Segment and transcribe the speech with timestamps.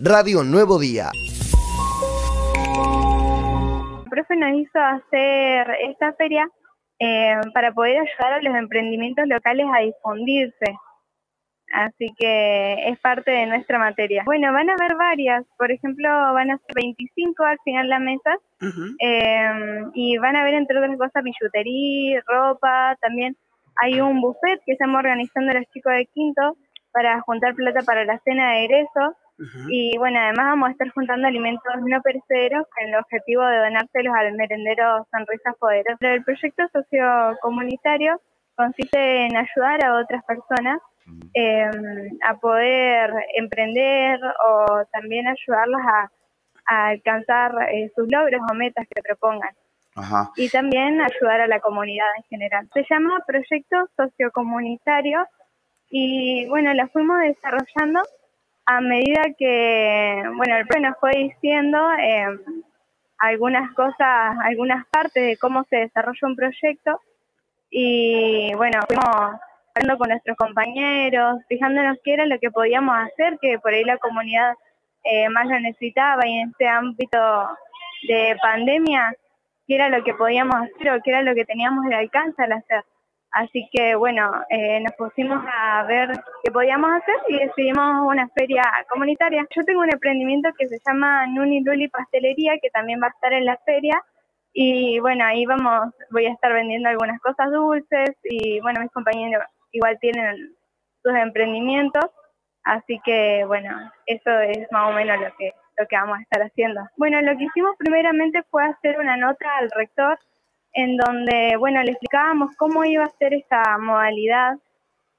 [0.00, 1.10] Radio Nuevo Día.
[4.04, 6.48] El profe nos hizo hacer esta feria
[7.00, 10.76] eh, para poder ayudar a los emprendimientos locales a difundirse.
[11.72, 14.22] Así que es parte de nuestra materia.
[14.24, 15.44] Bueno, van a haber varias.
[15.58, 18.36] Por ejemplo, van a ser 25 al final la mesa.
[19.00, 22.96] eh, y van a ver, entre otras cosas, billutería, ropa.
[23.00, 23.36] También
[23.82, 26.56] hay un buffet que estamos organizando los chicos de quinto
[26.92, 29.16] para juntar plata para la cena de egreso.
[29.68, 34.14] Y bueno, además vamos a estar juntando alimentos no perecederos con el objetivo de donárselos
[34.16, 35.98] al merendero Sonrisas Poderosas.
[36.00, 38.20] El proyecto sociocomunitario
[38.56, 40.80] consiste en ayudar a otras personas
[41.34, 41.70] eh,
[42.22, 46.10] a poder emprender o también ayudarlas a,
[46.66, 49.54] a alcanzar eh, sus logros o metas que propongan.
[49.94, 50.30] Ajá.
[50.36, 52.68] Y también ayudar a la comunidad en general.
[52.74, 55.24] Se llama Proyecto Sociocomunitario
[55.90, 58.02] y bueno, la fuimos desarrollando
[58.70, 62.26] a medida que, bueno, el profe nos fue diciendo eh,
[63.16, 67.00] algunas cosas, algunas partes de cómo se desarrolla un proyecto
[67.70, 69.40] y bueno, fuimos
[69.74, 73.96] hablando con nuestros compañeros, fijándonos qué era lo que podíamos hacer, que por ahí la
[73.96, 74.52] comunidad
[75.02, 77.48] eh, más lo necesitaba y en este ámbito
[78.06, 79.14] de pandemia,
[79.66, 82.52] qué era lo que podíamos hacer o qué era lo que teníamos de alcance al
[82.52, 82.84] hacer.
[83.38, 86.10] Así que bueno, eh, nos pusimos a ver
[86.42, 89.46] qué podíamos hacer y decidimos una feria comunitaria.
[89.54, 93.32] Yo tengo un emprendimiento que se llama Nuni Luli Pastelería, que también va a estar
[93.32, 94.04] en la feria.
[94.52, 99.44] Y bueno, ahí vamos, voy a estar vendiendo algunas cosas dulces y bueno, mis compañeros
[99.70, 100.56] igual tienen
[101.04, 102.10] sus emprendimientos.
[102.64, 103.70] Así que bueno,
[104.06, 106.80] eso es más o menos lo que, lo que vamos a estar haciendo.
[106.96, 110.18] Bueno, lo que hicimos primeramente fue hacer una nota al rector
[110.72, 114.56] en donde, bueno, le explicábamos cómo iba a ser esta modalidad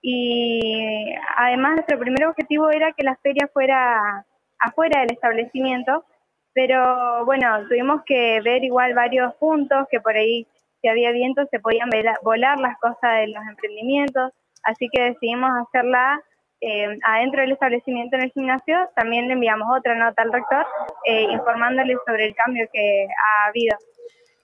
[0.00, 4.24] y además nuestro primer objetivo era que la feria fuera
[4.60, 6.04] afuera del establecimiento,
[6.52, 10.46] pero bueno, tuvimos que ver igual varios puntos que por ahí
[10.80, 11.90] si había viento se podían
[12.22, 14.32] volar las cosas de los emprendimientos,
[14.64, 16.22] así que decidimos hacerla
[16.60, 20.66] eh, adentro del establecimiento en el gimnasio, también le enviamos otra nota al rector
[21.04, 23.76] eh, informándole sobre el cambio que ha habido.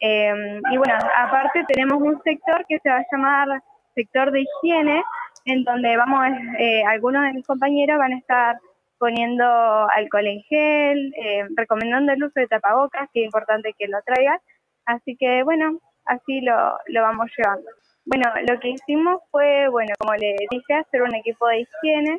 [0.00, 3.62] Eh, y bueno, aparte tenemos un sector que se va a llamar
[3.94, 5.02] sector de higiene,
[5.44, 6.26] en donde vamos,
[6.58, 8.58] eh, algunos de mis compañeros van a estar
[8.98, 9.44] poniendo
[9.90, 14.38] alcohol en gel, eh, recomendando el uso de tapabocas, que es importante que lo traigan.
[14.86, 17.68] Así que bueno, así lo, lo vamos llevando.
[18.06, 22.18] Bueno, lo que hicimos fue, bueno, como le dije, hacer un equipo de higiene,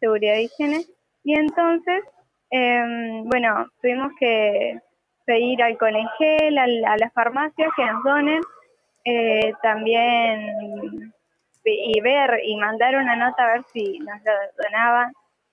[0.00, 0.80] seguridad de higiene,
[1.22, 2.02] y entonces,
[2.50, 4.78] eh, bueno, tuvimos que
[5.24, 8.40] pedir alcohol en gel a, la- a las farmacias que nos donen,
[9.04, 11.12] eh, también
[11.64, 14.32] y ver y mandar una nota a ver si nos lo
[14.64, 15.12] donaban.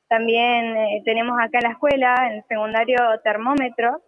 [0.09, 4.01] También eh, tenemos acá en la escuela, en el secundario, termómetro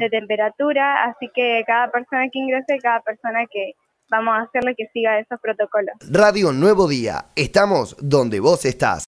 [0.00, 3.72] de temperatura, así que cada persona que ingrese, cada persona que
[4.10, 5.94] vamos a hacerle que siga esos protocolos.
[6.10, 7.26] Radio Nuevo Día.
[7.36, 8.98] Estamos donde vos estás.